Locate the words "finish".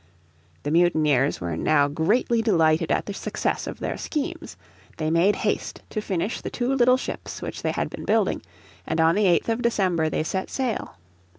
6.01-6.41